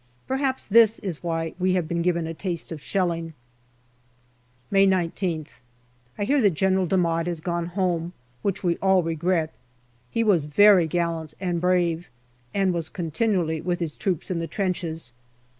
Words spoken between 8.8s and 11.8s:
regret. He was very gallant and